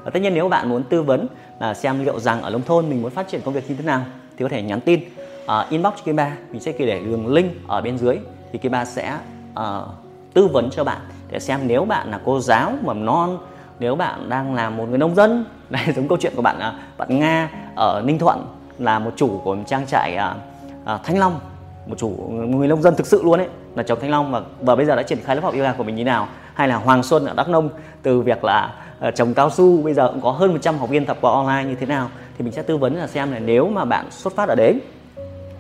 Và 0.05 0.11
tất 0.11 0.21
nhiên 0.21 0.35
nếu 0.35 0.49
bạn 0.49 0.69
muốn 0.69 0.83
tư 0.83 1.03
vấn 1.03 1.27
là 1.61 1.75
xem 1.75 2.05
liệu 2.05 2.21
rằng 2.21 2.43
ở 2.43 2.51
nông 2.51 2.63
thôn 2.63 2.91
mình 2.91 3.03
muốn 3.03 3.11
phát 3.11 3.29
triển 3.29 3.41
công 3.41 3.55
việc 3.55 3.71
như 3.71 3.77
thế 3.77 3.85
nào 3.85 4.05
thì 4.37 4.43
có 4.45 4.49
thể 4.49 4.63
nhắn 4.63 4.81
tin 4.81 5.01
uh, 5.47 5.71
inbox 5.71 5.95
cho 5.95 6.03
Kiba, 6.05 6.37
mình 6.51 6.61
sẽ 6.61 6.73
để 6.79 7.01
đường 7.01 7.27
link 7.27 7.53
ở 7.69 7.81
bên 7.81 7.99
dưới. 7.99 8.19
Thì 8.53 8.59
Kiba 8.59 8.85
sẽ 8.85 9.19
uh, 9.53 9.89
tư 10.35 10.47
vấn 10.47 10.71
cho 10.71 10.85
bạn 10.85 11.01
để 11.31 11.39
xem 11.39 11.61
nếu 11.67 11.85
bạn 11.85 12.11
là 12.11 12.21
cô 12.25 12.41
giáo 12.41 12.73
mầm 12.85 13.05
non 13.05 13.39
nếu 13.79 13.95
bạn 13.95 14.29
đang 14.29 14.55
là 14.55 14.71
một 14.71 14.89
người 14.89 14.99
nông 14.99 15.15
dân. 15.15 15.45
Này 15.71 15.93
giống 15.97 16.09
câu 16.09 16.19
chuyện 16.21 16.33
của 16.37 16.43
bạn 16.43 16.57
uh, 16.57 16.99
bạn 16.99 17.19
Nga 17.19 17.51
ở 17.77 18.03
Ninh 18.05 18.19
Thuận 18.19 18.47
là 18.79 18.99
một 18.99 19.11
chủ 19.17 19.41
của 19.45 19.55
một 19.55 19.63
trang 19.67 19.87
trại 19.87 20.17
uh, 20.17 20.37
uh, 20.95 21.05
Thanh 21.05 21.19
Long. 21.19 21.41
Một 21.87 21.99
chủ 21.99 22.09
người 22.31 22.69
nông 22.69 22.83
dân 22.83 22.95
thực 22.95 23.07
sự 23.07 23.23
luôn 23.23 23.41
ấy 23.41 23.49
là 23.75 23.83
chồng 23.83 23.99
Thanh 24.01 24.11
Long. 24.11 24.33
Và 24.33 24.43
và 24.61 24.77
bây 24.77 24.87
giờ 24.87 24.97
đã 24.97 25.03
triển 25.03 25.19
khai 25.25 25.37
lớp 25.37 25.43
học 25.43 25.55
yoga 25.55 25.73
của 25.73 25.85
mình 25.85 25.97
như 25.97 26.05
nào? 26.05 26.29
Hay 26.55 26.69
là 26.69 26.77
Hoàng 26.77 27.03
Xuân 27.03 27.27
ở 27.27 27.35
Đắk 27.37 27.49
Nông 27.49 27.69
từ 28.03 28.21
việc 28.21 28.45
là 28.45 28.75
uh, 29.09 29.15
trồng 29.15 29.35
cao 29.35 29.51
su 29.51 29.83
bây 29.83 29.95
giờ 29.95 30.09
cũng 30.09 30.21
có 30.21 30.31
hơn 30.31 30.53
100 30.53 30.79
học 30.79 30.89
viên 30.89 31.07
tập 31.07 31.19
qua 31.21 31.33
online 31.33 31.65
như 31.65 31.75
thế 31.75 31.87
nào? 31.87 32.11
Thì 32.39 32.45
mình 32.45 32.53
sẽ 32.53 32.63
tư 32.63 32.77
vấn 32.77 32.95
là 32.95 33.07
xem 33.07 33.33
là 33.33 33.39
nếu 33.39 33.69
mà 33.69 33.85
bạn 33.85 34.11
xuất 34.11 34.37
phát 34.37 34.49
ở 34.49 34.55
đấy 34.55 34.81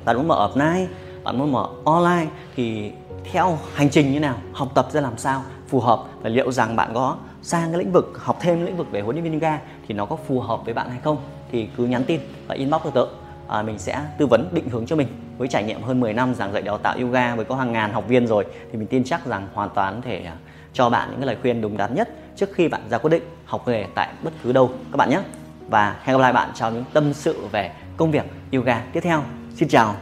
bạn 0.06 0.16
muốn 0.16 0.28
mở 0.28 0.48
offline 0.48 0.86
bạn 1.24 1.38
muốn 1.38 1.52
mở 1.52 1.68
online 1.84 2.26
thì 2.56 2.92
theo 3.32 3.58
hành 3.74 3.90
trình 3.90 4.12
như 4.12 4.20
nào 4.20 4.36
học 4.52 4.68
tập 4.74 4.88
ra 4.90 5.00
làm 5.00 5.18
sao 5.18 5.42
phù 5.68 5.80
hợp 5.80 6.04
và 6.20 6.28
liệu 6.28 6.52
rằng 6.52 6.76
bạn 6.76 6.90
có 6.94 7.16
sang 7.42 7.70
cái 7.70 7.78
lĩnh 7.78 7.92
vực 7.92 8.12
học 8.14 8.36
thêm 8.40 8.66
lĩnh 8.66 8.76
vực 8.76 8.90
về 8.90 9.00
huấn 9.00 9.16
luyện 9.16 9.24
viên 9.24 9.32
yoga 9.32 9.58
thì 9.88 9.94
nó 9.94 10.06
có 10.06 10.16
phù 10.16 10.40
hợp 10.40 10.64
với 10.64 10.74
bạn 10.74 10.90
hay 10.90 11.00
không 11.04 11.16
thì 11.52 11.68
cứ 11.76 11.84
nhắn 11.84 12.04
tin 12.04 12.20
và 12.46 12.54
inbox 12.54 12.82
cho 12.84 12.90
tớ. 12.90 13.06
À, 13.48 13.62
mình 13.62 13.78
sẽ 13.78 14.00
tư 14.18 14.26
vấn 14.26 14.48
định 14.52 14.68
hướng 14.68 14.86
cho 14.86 14.96
mình. 14.96 15.08
Với 15.38 15.48
trải 15.48 15.64
nghiệm 15.64 15.82
hơn 15.82 16.00
10 16.00 16.12
năm 16.12 16.34
giảng 16.34 16.52
dạy 16.52 16.62
đào 16.62 16.78
tạo 16.78 16.96
yoga 17.00 17.34
với 17.34 17.44
có 17.44 17.56
hàng 17.56 17.72
ngàn 17.72 17.92
học 17.92 18.04
viên 18.08 18.26
rồi 18.26 18.46
thì 18.72 18.78
mình 18.78 18.88
tin 18.88 19.04
chắc 19.04 19.26
rằng 19.26 19.48
hoàn 19.54 19.70
toàn 19.74 20.02
thể 20.02 20.24
à, 20.24 20.36
cho 20.72 20.90
bạn 20.90 21.08
những 21.10 21.20
cái 21.20 21.26
lời 21.26 21.36
khuyên 21.42 21.60
đúng 21.60 21.76
đắn 21.76 21.94
nhất 21.94 22.08
trước 22.36 22.48
khi 22.54 22.68
bạn 22.68 22.80
ra 22.90 22.98
quyết 22.98 23.10
định 23.10 23.22
học 23.44 23.68
nghề 23.68 23.86
tại 23.94 24.08
bất 24.22 24.32
cứ 24.42 24.52
đâu. 24.52 24.70
Các 24.92 24.96
bạn 24.96 25.10
nhé. 25.10 25.20
Và 25.68 25.96
hẹn 26.02 26.16
gặp 26.16 26.22
lại 26.22 26.32
bạn 26.32 26.50
trong 26.54 26.74
những 26.74 26.84
tâm 26.92 27.12
sự 27.12 27.46
về 27.52 27.72
công 27.96 28.10
việc 28.10 28.24
yoga 28.52 28.82
tiếp 28.92 29.00
theo. 29.00 29.22
Xin 29.56 29.68
chào 29.68 29.96